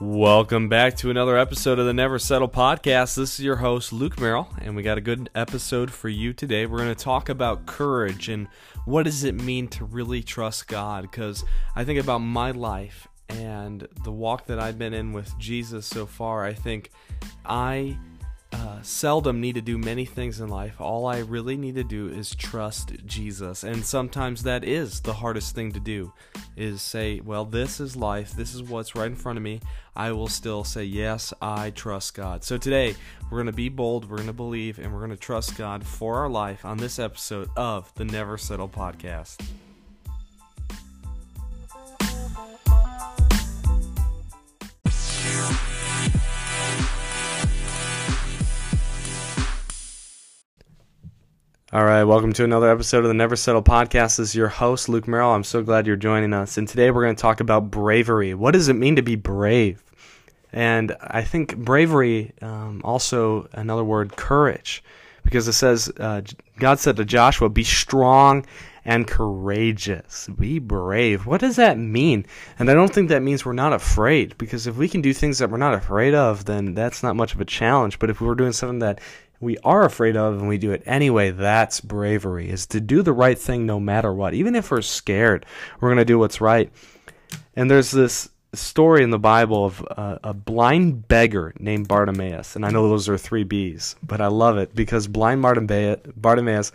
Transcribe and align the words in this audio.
Welcome 0.00 0.68
back 0.68 0.96
to 0.96 1.10
another 1.10 1.38
episode 1.38 1.78
of 1.78 1.86
the 1.86 1.94
Never 1.94 2.18
Settle 2.18 2.48
podcast. 2.48 3.14
This 3.14 3.38
is 3.38 3.44
your 3.44 3.54
host, 3.56 3.92
Luke 3.92 4.20
Merrill, 4.20 4.48
and 4.60 4.74
we 4.74 4.82
got 4.82 4.98
a 4.98 5.00
good 5.00 5.30
episode 5.36 5.92
for 5.92 6.08
you 6.08 6.32
today. 6.32 6.66
We're 6.66 6.78
going 6.78 6.92
to 6.92 6.96
talk 6.96 7.28
about 7.28 7.66
courage 7.66 8.28
and 8.28 8.48
what 8.86 9.04
does 9.04 9.22
it 9.22 9.36
mean 9.36 9.68
to 9.68 9.84
really 9.84 10.20
trust 10.20 10.66
God? 10.66 11.02
Because 11.02 11.44
I 11.76 11.84
think 11.84 12.00
about 12.00 12.18
my 12.18 12.50
life 12.50 13.06
and 13.28 13.86
the 14.02 14.10
walk 14.10 14.46
that 14.46 14.58
I've 14.58 14.80
been 14.80 14.94
in 14.94 15.12
with 15.12 15.38
Jesus 15.38 15.86
so 15.86 16.06
far. 16.06 16.44
I 16.44 16.54
think 16.54 16.90
I 17.46 17.96
uh, 18.54 18.80
seldom 18.82 19.40
need 19.40 19.56
to 19.56 19.60
do 19.60 19.76
many 19.76 20.04
things 20.04 20.40
in 20.40 20.48
life. 20.48 20.80
All 20.80 21.06
I 21.06 21.18
really 21.18 21.56
need 21.56 21.74
to 21.74 21.82
do 21.82 22.06
is 22.08 22.34
trust 22.34 22.92
Jesus. 23.04 23.64
And 23.64 23.84
sometimes 23.84 24.44
that 24.44 24.62
is 24.62 25.00
the 25.00 25.12
hardest 25.12 25.56
thing 25.56 25.72
to 25.72 25.80
do 25.80 26.12
is 26.56 26.80
say, 26.80 27.20
well, 27.20 27.44
this 27.44 27.80
is 27.80 27.96
life. 27.96 28.30
This 28.30 28.54
is 28.54 28.62
what's 28.62 28.94
right 28.94 29.08
in 29.08 29.16
front 29.16 29.38
of 29.38 29.42
me. 29.42 29.60
I 29.96 30.12
will 30.12 30.28
still 30.28 30.62
say, 30.62 30.84
yes, 30.84 31.34
I 31.42 31.70
trust 31.70 32.14
God. 32.14 32.44
So 32.44 32.56
today, 32.56 32.94
we're 33.24 33.38
going 33.38 33.46
to 33.46 33.52
be 33.52 33.68
bold, 33.68 34.08
we're 34.08 34.18
going 34.18 34.28
to 34.28 34.32
believe, 34.32 34.78
and 34.78 34.92
we're 34.92 35.00
going 35.00 35.10
to 35.10 35.16
trust 35.16 35.56
God 35.56 35.84
for 35.84 36.18
our 36.18 36.28
life 36.28 36.64
on 36.64 36.76
this 36.76 37.00
episode 37.00 37.48
of 37.56 37.92
the 37.94 38.04
Never 38.04 38.38
Settle 38.38 38.68
podcast. 38.68 39.44
All 51.74 51.84
right, 51.84 52.04
welcome 52.04 52.32
to 52.34 52.44
another 52.44 52.70
episode 52.70 52.98
of 52.98 53.08
the 53.08 53.14
Never 53.14 53.34
Settle 53.34 53.60
podcast. 53.60 54.18
This 54.18 54.28
is 54.28 54.34
your 54.36 54.46
host, 54.46 54.88
Luke 54.88 55.08
Merrill. 55.08 55.30
I'm 55.30 55.42
so 55.42 55.60
glad 55.60 55.88
you're 55.88 55.96
joining 55.96 56.32
us. 56.32 56.56
And 56.56 56.68
today 56.68 56.92
we're 56.92 57.02
going 57.02 57.16
to 57.16 57.20
talk 57.20 57.40
about 57.40 57.68
bravery. 57.68 58.32
What 58.32 58.52
does 58.52 58.68
it 58.68 58.74
mean 58.74 58.94
to 58.94 59.02
be 59.02 59.16
brave? 59.16 59.82
And 60.52 60.94
I 61.00 61.22
think 61.22 61.56
bravery, 61.56 62.32
um, 62.40 62.80
also 62.84 63.48
another 63.54 63.82
word, 63.82 64.14
courage, 64.14 64.84
because 65.24 65.48
it 65.48 65.54
says, 65.54 65.92
uh, 65.98 66.22
God 66.60 66.78
said 66.78 66.94
to 66.94 67.04
Joshua, 67.04 67.48
be 67.48 67.64
strong 67.64 68.46
and 68.84 69.08
courageous. 69.08 70.28
Be 70.28 70.60
brave. 70.60 71.26
What 71.26 71.40
does 71.40 71.56
that 71.56 71.76
mean? 71.76 72.24
And 72.56 72.70
I 72.70 72.74
don't 72.74 72.94
think 72.94 73.08
that 73.08 73.22
means 73.22 73.44
we're 73.44 73.52
not 73.52 73.72
afraid, 73.72 74.38
because 74.38 74.68
if 74.68 74.76
we 74.76 74.88
can 74.88 75.00
do 75.00 75.12
things 75.12 75.38
that 75.38 75.50
we're 75.50 75.56
not 75.56 75.74
afraid 75.74 76.14
of, 76.14 76.44
then 76.44 76.74
that's 76.74 77.02
not 77.02 77.16
much 77.16 77.34
of 77.34 77.40
a 77.40 77.44
challenge. 77.44 77.98
But 77.98 78.10
if 78.10 78.20
we're 78.20 78.36
doing 78.36 78.52
something 78.52 78.78
that 78.78 79.00
we 79.44 79.58
are 79.58 79.84
afraid 79.84 80.16
of 80.16 80.34
and 80.34 80.48
we 80.48 80.58
do 80.58 80.72
it 80.72 80.82
anyway, 80.86 81.30
that's 81.30 81.80
bravery, 81.80 82.48
is 82.48 82.66
to 82.68 82.80
do 82.80 83.02
the 83.02 83.12
right 83.12 83.38
thing 83.38 83.66
no 83.66 83.78
matter 83.78 84.12
what. 84.12 84.34
Even 84.34 84.56
if 84.56 84.70
we're 84.70 84.82
scared, 84.82 85.46
we're 85.80 85.90
going 85.90 85.98
to 85.98 86.04
do 86.04 86.18
what's 86.18 86.40
right. 86.40 86.72
And 87.54 87.70
there's 87.70 87.90
this 87.90 88.30
story 88.54 89.02
in 89.02 89.10
the 89.10 89.18
Bible 89.18 89.66
of 89.66 89.86
uh, 89.90 90.18
a 90.24 90.34
blind 90.34 91.06
beggar 91.08 91.52
named 91.58 91.88
Bartimaeus. 91.88 92.56
And 92.56 92.64
I 92.64 92.70
know 92.70 92.88
those 92.88 93.08
are 93.08 93.18
three 93.18 93.44
B's, 93.44 93.96
but 94.02 94.20
I 94.20 94.28
love 94.28 94.58
it 94.58 94.74
because 94.74 95.06
blind 95.06 95.42
Bartimaeus 95.42 96.72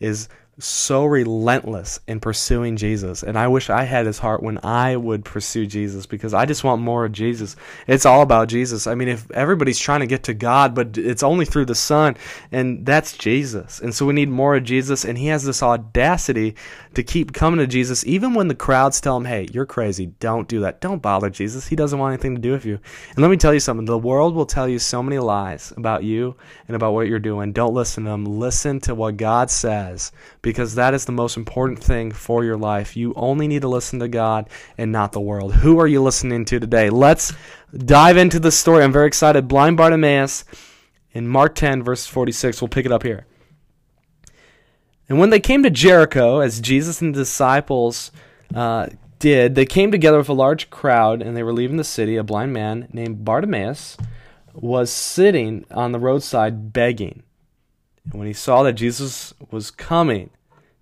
is 0.00 0.28
so 0.58 1.04
relentless 1.04 2.00
in 2.08 2.20
pursuing 2.20 2.76
Jesus. 2.76 3.22
And 3.22 3.38
I 3.38 3.48
wish 3.48 3.70
I 3.70 3.84
had 3.84 4.06
his 4.06 4.18
heart 4.18 4.42
when 4.42 4.58
I 4.64 4.96
would 4.96 5.24
pursue 5.24 5.66
Jesus 5.66 6.06
because 6.06 6.34
I 6.34 6.46
just 6.46 6.64
want 6.64 6.82
more 6.82 7.04
of 7.04 7.12
Jesus. 7.12 7.54
It's 7.86 8.06
all 8.06 8.22
about 8.22 8.48
Jesus. 8.48 8.86
I 8.86 8.94
mean, 8.94 9.08
if 9.08 9.30
everybody's 9.30 9.78
trying 9.78 10.00
to 10.00 10.06
get 10.06 10.24
to 10.24 10.34
God, 10.34 10.74
but 10.74 10.98
it's 10.98 11.22
only 11.22 11.44
through 11.44 11.66
the 11.66 11.74
Son, 11.74 12.16
and 12.50 12.84
that's 12.84 13.16
Jesus. 13.16 13.80
And 13.80 13.94
so 13.94 14.06
we 14.06 14.14
need 14.14 14.28
more 14.28 14.56
of 14.56 14.64
Jesus. 14.64 15.04
And 15.04 15.16
he 15.16 15.26
has 15.28 15.44
this 15.44 15.62
audacity 15.62 16.56
to 16.94 17.02
keep 17.02 17.32
coming 17.32 17.58
to 17.58 17.66
Jesus, 17.66 18.04
even 18.06 18.34
when 18.34 18.48
the 18.48 18.54
crowds 18.54 19.00
tell 19.00 19.16
him, 19.16 19.24
hey, 19.24 19.48
you're 19.52 19.66
crazy. 19.66 20.06
Don't 20.18 20.48
do 20.48 20.60
that. 20.60 20.80
Don't 20.80 21.02
bother 21.02 21.30
Jesus. 21.30 21.68
He 21.68 21.76
doesn't 21.76 21.98
want 21.98 22.14
anything 22.14 22.34
to 22.34 22.40
do 22.40 22.52
with 22.52 22.64
you. 22.64 22.80
And 23.10 23.18
let 23.18 23.30
me 23.30 23.36
tell 23.36 23.54
you 23.54 23.60
something 23.60 23.84
the 23.84 23.96
world 23.96 24.34
will 24.34 24.46
tell 24.46 24.68
you 24.68 24.78
so 24.78 25.02
many 25.02 25.18
lies 25.18 25.72
about 25.76 26.02
you 26.02 26.34
and 26.66 26.74
about 26.74 26.94
what 26.94 27.06
you're 27.06 27.20
doing. 27.20 27.52
Don't 27.52 27.74
listen 27.74 28.04
to 28.04 28.10
them. 28.10 28.24
Listen 28.24 28.80
to 28.80 28.94
what 28.94 29.16
God 29.16 29.50
says 29.50 30.10
because 30.48 30.76
that 30.76 30.94
is 30.94 31.04
the 31.04 31.12
most 31.12 31.36
important 31.36 31.78
thing 31.78 32.10
for 32.10 32.42
your 32.42 32.56
life. 32.56 32.96
You 32.96 33.12
only 33.16 33.46
need 33.46 33.60
to 33.60 33.68
listen 33.68 33.98
to 33.98 34.08
God 34.08 34.48
and 34.78 34.90
not 34.90 35.12
the 35.12 35.20
world. 35.20 35.52
Who 35.56 35.78
are 35.78 35.86
you 35.86 36.02
listening 36.02 36.46
to 36.46 36.58
today? 36.58 36.88
Let's 36.88 37.34
dive 37.76 38.16
into 38.16 38.40
the 38.40 38.50
story. 38.50 38.82
I'm 38.82 38.90
very 38.90 39.08
excited. 39.08 39.46
Blind 39.46 39.76
Bartimaeus 39.76 40.46
in 41.12 41.28
Mark 41.28 41.54
10, 41.54 41.82
verse 41.82 42.06
46. 42.06 42.62
We'll 42.62 42.68
pick 42.68 42.86
it 42.86 42.92
up 42.92 43.02
here. 43.02 43.26
And 45.06 45.18
when 45.18 45.28
they 45.28 45.38
came 45.38 45.62
to 45.64 45.70
Jericho, 45.70 46.40
as 46.40 46.62
Jesus 46.62 47.02
and 47.02 47.14
the 47.14 47.18
disciples 47.18 48.10
uh, 48.54 48.86
did, 49.18 49.54
they 49.54 49.66
came 49.66 49.90
together 49.90 50.16
with 50.16 50.30
a 50.30 50.32
large 50.32 50.70
crowd 50.70 51.20
and 51.20 51.36
they 51.36 51.42
were 51.42 51.52
leaving 51.52 51.76
the 51.76 51.84
city. 51.84 52.16
A 52.16 52.24
blind 52.24 52.54
man 52.54 52.88
named 52.90 53.22
Bartimaeus 53.22 53.98
was 54.54 54.90
sitting 54.90 55.66
on 55.70 55.92
the 55.92 55.98
roadside 55.98 56.72
begging. 56.72 57.22
And 58.04 58.14
when 58.14 58.26
he 58.26 58.32
saw 58.32 58.62
that 58.62 58.72
Jesus 58.72 59.34
was 59.50 59.70
coming, 59.70 60.30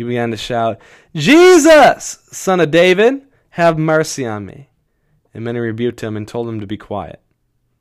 he 0.00 0.04
began 0.04 0.30
to 0.30 0.36
shout, 0.38 0.80
Jesus, 1.14 2.20
son 2.32 2.58
of 2.58 2.70
David, 2.70 3.20
have 3.50 3.78
mercy 3.78 4.26
on 4.26 4.46
me. 4.46 4.70
And 5.34 5.44
many 5.44 5.58
rebuked 5.58 6.00
him 6.00 6.16
and 6.16 6.26
told 6.26 6.48
him 6.48 6.58
to 6.58 6.66
be 6.66 6.78
quiet. 6.78 7.20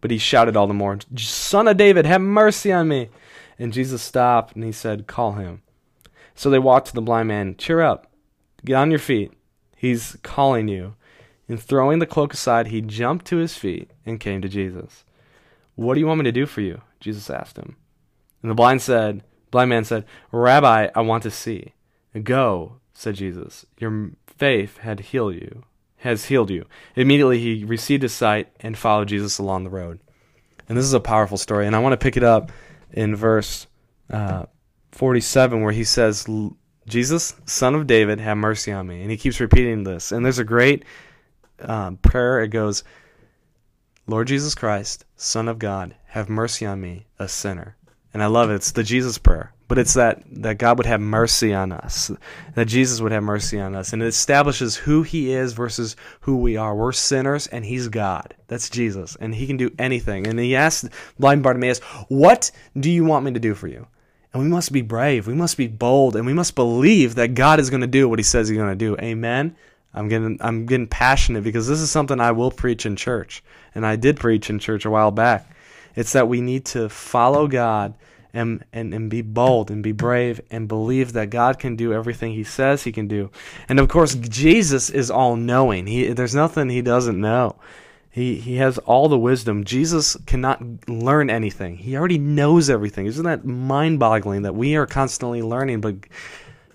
But 0.00 0.10
he 0.10 0.18
shouted 0.18 0.56
all 0.56 0.66
the 0.66 0.74
more, 0.74 0.98
Son 1.16 1.68
of 1.68 1.76
David, 1.76 2.06
have 2.06 2.20
mercy 2.20 2.72
on 2.72 2.88
me. 2.88 3.10
And 3.56 3.72
Jesus 3.72 4.02
stopped 4.02 4.56
and 4.56 4.64
he 4.64 4.72
said, 4.72 5.06
Call 5.06 5.34
him. 5.34 5.62
So 6.34 6.50
they 6.50 6.58
walked 6.58 6.88
to 6.88 6.94
the 6.94 7.00
blind 7.00 7.28
man, 7.28 7.54
Cheer 7.56 7.82
up, 7.82 8.10
get 8.64 8.74
on 8.74 8.90
your 8.90 8.98
feet. 8.98 9.32
He's 9.76 10.16
calling 10.24 10.66
you. 10.66 10.96
And 11.48 11.62
throwing 11.62 12.00
the 12.00 12.06
cloak 12.06 12.34
aside, 12.34 12.66
he 12.66 12.80
jumped 12.80 13.26
to 13.26 13.36
his 13.36 13.56
feet 13.56 13.92
and 14.04 14.18
came 14.18 14.42
to 14.42 14.48
Jesus. 14.48 15.04
What 15.76 15.94
do 15.94 16.00
you 16.00 16.06
want 16.08 16.18
me 16.18 16.24
to 16.24 16.32
do 16.32 16.46
for 16.46 16.62
you? 16.62 16.80
Jesus 16.98 17.30
asked 17.30 17.58
him. 17.58 17.76
And 18.42 18.50
the 18.50 18.56
blind 18.56 18.82
said, 18.82 19.22
blind 19.52 19.70
man 19.70 19.84
said, 19.84 20.04
Rabbi, 20.32 20.88
I 20.92 21.00
want 21.00 21.22
to 21.22 21.30
see. 21.30 21.74
Go, 22.22 22.80
said 22.92 23.16
Jesus. 23.16 23.66
Your 23.78 24.10
faith 24.26 24.78
had 24.78 25.00
healed 25.00 25.34
you, 25.34 25.64
has 25.98 26.26
healed 26.26 26.50
you. 26.50 26.64
Immediately 26.96 27.38
he 27.38 27.64
received 27.64 28.02
his 28.02 28.14
sight 28.14 28.48
and 28.60 28.76
followed 28.76 29.08
Jesus 29.08 29.38
along 29.38 29.64
the 29.64 29.70
road. 29.70 30.00
And 30.68 30.76
this 30.76 30.84
is 30.84 30.94
a 30.94 31.00
powerful 31.00 31.38
story, 31.38 31.66
and 31.66 31.74
I 31.74 31.78
want 31.78 31.92
to 31.92 32.04
pick 32.04 32.16
it 32.16 32.22
up 32.22 32.52
in 32.92 33.16
verse 33.16 33.66
uh, 34.10 34.46
47 34.92 35.62
where 35.62 35.72
he 35.72 35.84
says, 35.84 36.26
Jesus, 36.86 37.34
son 37.46 37.74
of 37.74 37.86
David, 37.86 38.20
have 38.20 38.36
mercy 38.36 38.72
on 38.72 38.86
me. 38.86 39.02
And 39.02 39.10
he 39.10 39.16
keeps 39.16 39.40
repeating 39.40 39.84
this. 39.84 40.12
And 40.12 40.24
there's 40.24 40.38
a 40.38 40.44
great 40.44 40.84
um, 41.60 41.98
prayer. 41.98 42.40
It 42.40 42.48
goes, 42.48 42.84
Lord 44.06 44.26
Jesus 44.26 44.54
Christ, 44.54 45.04
Son 45.16 45.48
of 45.48 45.58
God, 45.58 45.94
have 46.06 46.30
mercy 46.30 46.64
on 46.64 46.80
me, 46.80 47.06
a 47.18 47.28
sinner. 47.28 47.76
And 48.14 48.22
I 48.22 48.26
love 48.26 48.50
it. 48.50 48.54
It's 48.54 48.72
the 48.72 48.82
Jesus 48.82 49.18
prayer 49.18 49.52
but 49.68 49.78
it's 49.78 49.94
that 49.94 50.22
that 50.42 50.58
God 50.58 50.78
would 50.78 50.86
have 50.86 51.00
mercy 51.00 51.54
on 51.54 51.72
us, 51.72 52.10
that 52.54 52.66
Jesus 52.66 53.00
would 53.00 53.12
have 53.12 53.22
mercy 53.22 53.60
on 53.60 53.74
us, 53.74 53.92
and 53.92 54.02
it 54.02 54.06
establishes 54.06 54.76
who 54.76 55.02
He 55.02 55.30
is 55.30 55.52
versus 55.52 55.94
who 56.22 56.38
we 56.38 56.56
are. 56.56 56.74
We're 56.74 56.92
sinners, 56.92 57.46
and 57.46 57.64
He's 57.64 57.88
God. 57.88 58.34
That's 58.48 58.70
Jesus, 58.70 59.16
and 59.20 59.34
He 59.34 59.46
can 59.46 59.58
do 59.58 59.70
anything. 59.78 60.26
And 60.26 60.38
He 60.38 60.56
asked 60.56 60.88
blind 61.18 61.42
Bartimaeus, 61.42 61.80
"What 62.08 62.50
do 62.78 62.90
you 62.90 63.04
want 63.04 63.26
me 63.26 63.32
to 63.32 63.40
do 63.40 63.54
for 63.54 63.68
you?" 63.68 63.86
And 64.32 64.42
we 64.42 64.48
must 64.48 64.72
be 64.72 64.82
brave, 64.82 65.26
we 65.26 65.34
must 65.34 65.56
be 65.56 65.68
bold, 65.68 66.16
and 66.16 66.26
we 66.26 66.34
must 66.34 66.54
believe 66.54 67.14
that 67.14 67.34
God 67.34 67.60
is 67.60 67.70
going 67.70 67.80
to 67.82 67.86
do 67.86 68.08
what 68.08 68.18
He 68.18 68.22
says 68.24 68.48
He's 68.48 68.58
going 68.58 68.70
to 68.70 68.74
do. 68.74 68.96
Amen. 68.98 69.54
I'm 69.94 70.08
getting 70.08 70.38
I'm 70.40 70.66
getting 70.66 70.86
passionate 70.86 71.44
because 71.44 71.68
this 71.68 71.80
is 71.80 71.90
something 71.90 72.20
I 72.20 72.32
will 72.32 72.50
preach 72.50 72.86
in 72.86 72.96
church, 72.96 73.42
and 73.74 73.84
I 73.84 73.96
did 73.96 74.18
preach 74.18 74.48
in 74.48 74.58
church 74.58 74.86
a 74.86 74.90
while 74.90 75.10
back. 75.10 75.50
It's 75.94 76.12
that 76.12 76.28
we 76.28 76.40
need 76.40 76.64
to 76.66 76.88
follow 76.88 77.48
God 77.48 77.94
and, 78.32 78.64
and, 78.72 78.92
and 78.94 79.10
be 79.10 79.22
bold 79.22 79.70
and 79.70 79.82
be 79.82 79.92
brave 79.92 80.40
and 80.50 80.68
believe 80.68 81.12
that 81.12 81.30
God 81.30 81.58
can 81.58 81.76
do 81.76 81.92
everything 81.92 82.32
He 82.32 82.44
says 82.44 82.84
He 82.84 82.92
can 82.92 83.08
do. 83.08 83.30
And 83.68 83.78
of 83.78 83.88
course, 83.88 84.14
Jesus 84.14 84.90
is 84.90 85.10
all 85.10 85.36
knowing. 85.36 85.86
He, 85.86 86.08
there's 86.08 86.34
nothing 86.34 86.68
He 86.70 86.82
doesn't 86.82 87.20
know. 87.20 87.56
He, 88.10 88.36
he 88.36 88.56
has 88.56 88.78
all 88.78 89.08
the 89.08 89.18
wisdom. 89.18 89.64
Jesus 89.64 90.16
cannot 90.26 90.60
learn 90.88 91.30
anything. 91.30 91.76
He 91.76 91.96
already 91.96 92.18
knows 92.18 92.68
everything. 92.68 93.06
Isn't 93.06 93.24
that 93.24 93.44
mind 93.44 94.00
boggling 94.00 94.42
that 94.42 94.56
we 94.56 94.76
are 94.76 94.86
constantly 94.86 95.40
learning? 95.42 95.82
But 95.82 95.96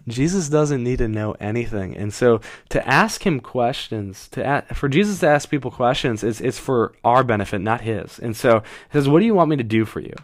Jesus 0.07 0.49
doesn't 0.49 0.83
need 0.83 0.99
to 0.99 1.07
know 1.07 1.33
anything. 1.39 1.95
And 1.97 2.13
so 2.13 2.41
to 2.69 2.87
ask 2.87 3.25
him 3.25 3.39
questions, 3.39 4.27
to 4.29 4.45
ask, 4.45 4.73
for 4.73 4.89
Jesus 4.89 5.19
to 5.19 5.27
ask 5.27 5.49
people 5.49 5.71
questions, 5.71 6.23
is 6.23 6.41
it's 6.41 6.59
for 6.59 6.93
our 7.03 7.23
benefit, 7.23 7.59
not 7.59 7.81
his. 7.81 8.19
And 8.19 8.35
so 8.35 8.59
he 8.91 8.97
says, 8.97 9.09
What 9.09 9.19
do 9.19 9.25
you 9.25 9.35
want 9.35 9.49
me 9.49 9.57
to 9.57 9.63
do 9.63 9.85
for 9.85 9.99
you? 9.99 10.15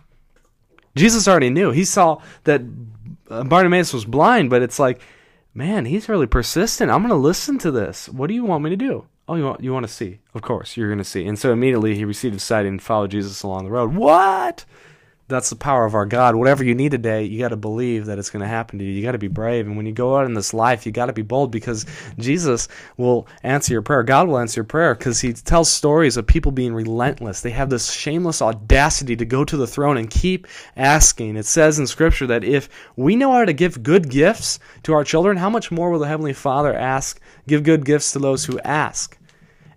Jesus 0.95 1.27
already 1.27 1.49
knew. 1.49 1.71
He 1.71 1.85
saw 1.85 2.21
that 2.43 2.61
uh, 3.29 3.43
Bartimaeus 3.43 3.93
was 3.93 4.05
blind, 4.05 4.49
but 4.49 4.61
it's 4.61 4.79
like, 4.79 5.01
man, 5.53 5.85
he's 5.85 6.09
really 6.09 6.27
persistent. 6.27 6.91
I'm 6.91 7.01
going 7.01 7.09
to 7.09 7.15
listen 7.15 7.57
to 7.59 7.71
this. 7.71 8.09
What 8.09 8.27
do 8.27 8.33
you 8.33 8.43
want 8.43 8.63
me 8.63 8.69
to 8.69 8.75
do? 8.75 9.05
Oh, 9.27 9.35
you 9.35 9.43
want 9.43 9.63
you 9.63 9.71
want 9.71 9.85
to 9.85 9.93
see? 9.93 10.19
Of 10.33 10.41
course, 10.41 10.75
you're 10.75 10.87
going 10.87 10.97
to 10.97 11.03
see. 11.03 11.27
And 11.27 11.37
so 11.37 11.53
immediately 11.53 11.93
he 11.93 12.03
received 12.03 12.41
sight 12.41 12.65
and 12.65 12.81
followed 12.81 13.11
Jesus 13.11 13.43
along 13.43 13.65
the 13.65 13.71
road. 13.71 13.93
What? 13.93 14.65
That's 15.29 15.51
the 15.51 15.55
power 15.55 15.85
of 15.85 15.93
our 15.93 16.07
God. 16.07 16.35
Whatever 16.35 16.63
you 16.63 16.73
need 16.73 16.89
today, 16.89 17.23
you 17.23 17.39
got 17.39 17.49
to 17.49 17.55
believe 17.55 18.07
that 18.07 18.17
it's 18.17 18.31
going 18.31 18.41
to 18.41 18.47
happen 18.47 18.79
to 18.79 18.83
you. 18.83 18.91
You 18.91 19.03
got 19.03 19.11
to 19.11 19.19
be 19.19 19.27
brave. 19.27 19.67
And 19.67 19.77
when 19.77 19.85
you 19.85 19.91
go 19.91 20.17
out 20.17 20.25
in 20.25 20.33
this 20.33 20.55
life, 20.55 20.87
you 20.87 20.91
got 20.91 21.05
to 21.05 21.13
be 21.13 21.21
bold 21.21 21.51
because 21.51 21.85
Jesus 22.17 22.67
will 22.97 23.27
answer 23.43 23.71
your 23.71 23.83
prayer. 23.83 24.01
God 24.01 24.27
will 24.27 24.39
answer 24.39 24.59
your 24.59 24.65
prayer 24.65 24.95
because 24.95 25.21
he 25.21 25.31
tells 25.33 25.71
stories 25.71 26.17
of 26.17 26.25
people 26.25 26.51
being 26.51 26.73
relentless. 26.73 27.41
They 27.41 27.51
have 27.51 27.69
this 27.69 27.91
shameless 27.91 28.41
audacity 28.41 29.15
to 29.15 29.25
go 29.25 29.45
to 29.45 29.55
the 29.55 29.67
throne 29.67 29.97
and 29.97 30.09
keep 30.09 30.47
asking. 30.75 31.37
It 31.37 31.45
says 31.45 31.77
in 31.77 31.85
Scripture 31.85 32.25
that 32.27 32.43
if 32.43 32.67
we 32.95 33.15
know 33.15 33.31
how 33.31 33.45
to 33.45 33.53
give 33.53 33.83
good 33.83 34.09
gifts 34.09 34.57
to 34.83 34.93
our 34.93 35.03
children, 35.03 35.37
how 35.37 35.51
much 35.51 35.69
more 35.69 35.91
will 35.91 35.99
the 35.99 36.07
Heavenly 36.07 36.33
Father 36.33 36.73
ask, 36.73 37.21
give 37.47 37.61
good 37.61 37.85
gifts 37.85 38.13
to 38.13 38.19
those 38.19 38.45
who 38.45 38.59
ask? 38.61 39.15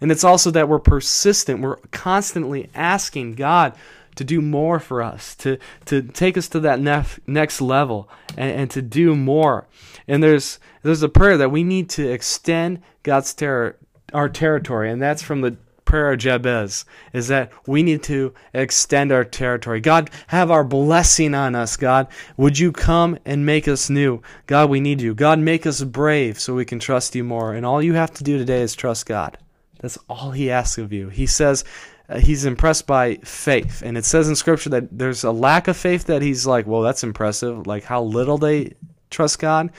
And 0.01 0.11
it's 0.11 0.25
also 0.25 0.51
that 0.53 0.69
we're 0.69 0.81
persistent. 0.81 1.61
We're 1.61 1.77
constantly 1.93 2.71
asking 2.75 3.35
God 3.35 3.75
to 4.17 4.25
do 4.25 4.41
more 4.41 4.79
for 4.79 5.03
us, 5.03 5.35
to, 5.37 5.59
to 5.87 6.03
take 6.03 6.37
us 6.37 6.49
to 6.49 6.61
that 6.61 6.81
nef- 6.81 7.21
next 7.27 7.61
level 7.61 8.09
and, 8.37 8.51
and 8.53 8.71
to 8.71 8.83
do 8.83 9.15
more. 9.15 9.67
And 10.07 10.23
there's, 10.23 10.59
there's 10.83 11.03
a 11.03 11.09
prayer 11.09 11.37
that 11.39 11.51
we 11.51 11.65
need 11.65 11.89
to 11.91 12.09
extend 12.09 12.83
God's 13.03 13.35
ter- 13.35 13.77
our 14.13 14.29
territory, 14.29 14.91
and 14.91 15.01
that's 15.01 15.23
from 15.23 15.41
the 15.41 15.57
prayer 15.85 16.13
of 16.13 16.19
Jabez, 16.19 16.85
is 17.13 17.29
that 17.29 17.53
we 17.67 17.83
need 17.83 18.03
to 18.05 18.33
extend 18.55 19.13
our 19.13 19.25
territory. 19.25 19.81
God, 19.81 20.11
have 20.29 20.51
our 20.51 20.65
blessing 20.65 21.35
on 21.35 21.55
us, 21.55 21.77
God. 21.77 22.07
Would 22.37 22.59
you 22.59 22.73
come 22.73 23.19
and 23.25 23.45
make 23.45 23.69
us 23.69 23.91
new? 23.91 24.23
God, 24.47 24.71
we 24.71 24.81
need 24.81 25.01
you. 25.01 25.15
God, 25.15 25.39
make 25.39 25.67
us 25.67 25.83
brave 25.83 26.41
so 26.41 26.55
we 26.55 26.65
can 26.65 26.79
trust 26.79 27.15
you 27.15 27.25
more. 27.25 27.55
And 27.55 27.67
all 27.67 27.83
you 27.83 27.95
have 27.95 28.13
to 28.15 28.25
do 28.25 28.39
today 28.39 28.63
is 28.63 28.75
trust 28.75 29.07
God. 29.07 29.39
That's 29.81 29.99
all 30.09 30.31
he 30.31 30.51
asks 30.51 30.79
of 30.79 30.93
you. 30.93 31.09
He 31.09 31.27
says, 31.27 31.65
uh, 32.09 32.19
he's 32.19 32.45
impressed 32.45 32.87
by 32.87 33.17
faith. 33.17 33.83
And 33.85 33.97
it 33.97 34.05
says 34.05 34.29
in 34.29 34.37
Scripture 34.37 34.71
that 34.71 34.97
there's 34.97 35.25
a 35.25 35.33
lack 35.33 35.69
of 35.69 35.77
faith 35.77 36.05
that 36.07 36.23
he's 36.23 36.47
like, 36.47 36.67
well, 36.67 36.83
that's 36.83 37.05
impressive, 37.05 37.67
like 37.67 37.85
how 37.85 38.03
little 38.03 38.39
they 38.39 38.75
trust 39.11 39.39
God. 39.39 39.71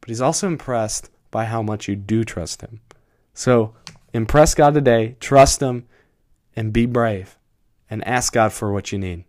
But 0.00 0.08
he's 0.08 0.20
also 0.20 0.46
impressed 0.46 1.10
by 1.30 1.44
how 1.44 1.62
much 1.62 1.88
you 1.88 1.96
do 1.96 2.24
trust 2.24 2.62
him. 2.62 2.80
So 3.34 3.74
impress 4.12 4.54
God 4.54 4.74
today, 4.74 5.16
trust 5.20 5.60
him, 5.60 5.86
and 6.56 6.72
be 6.72 6.86
brave. 6.86 7.36
And 7.88 8.06
ask 8.06 8.32
God 8.32 8.52
for 8.52 8.72
what 8.72 8.92
you 8.92 8.98
need. 8.98 9.24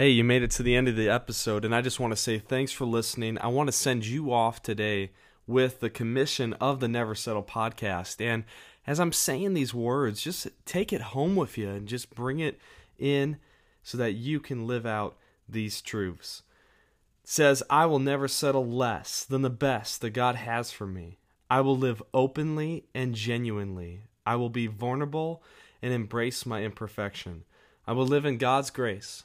Hey, 0.00 0.08
you 0.08 0.24
made 0.24 0.42
it 0.42 0.50
to 0.52 0.62
the 0.62 0.76
end 0.76 0.88
of 0.88 0.96
the 0.96 1.10
episode, 1.10 1.62
and 1.62 1.74
I 1.74 1.82
just 1.82 2.00
want 2.00 2.12
to 2.12 2.16
say 2.16 2.38
thanks 2.38 2.72
for 2.72 2.86
listening. 2.86 3.36
I 3.36 3.48
want 3.48 3.68
to 3.68 3.72
send 3.72 4.06
you 4.06 4.32
off 4.32 4.62
today 4.62 5.10
with 5.46 5.80
the 5.80 5.90
commission 5.90 6.54
of 6.54 6.80
the 6.80 6.88
Never 6.88 7.14
Settle 7.14 7.42
podcast. 7.42 8.18
And 8.18 8.44
as 8.86 8.98
I'm 8.98 9.12
saying 9.12 9.52
these 9.52 9.74
words, 9.74 10.22
just 10.22 10.48
take 10.64 10.90
it 10.90 11.02
home 11.02 11.36
with 11.36 11.58
you 11.58 11.68
and 11.68 11.86
just 11.86 12.14
bring 12.14 12.40
it 12.40 12.58
in 12.98 13.36
so 13.82 13.98
that 13.98 14.12
you 14.12 14.40
can 14.40 14.66
live 14.66 14.86
out 14.86 15.18
these 15.46 15.82
truths. 15.82 16.44
It 17.22 17.28
says, 17.28 17.62
I 17.68 17.84
will 17.84 17.98
never 17.98 18.26
settle 18.26 18.66
less 18.66 19.22
than 19.22 19.42
the 19.42 19.50
best 19.50 20.00
that 20.00 20.14
God 20.14 20.34
has 20.34 20.72
for 20.72 20.86
me. 20.86 21.18
I 21.50 21.60
will 21.60 21.76
live 21.76 22.02
openly 22.14 22.86
and 22.94 23.14
genuinely. 23.14 24.04
I 24.24 24.36
will 24.36 24.48
be 24.48 24.66
vulnerable 24.66 25.42
and 25.82 25.92
embrace 25.92 26.46
my 26.46 26.62
imperfection. 26.62 27.44
I 27.86 27.92
will 27.92 28.06
live 28.06 28.24
in 28.24 28.38
God's 28.38 28.70
grace 28.70 29.24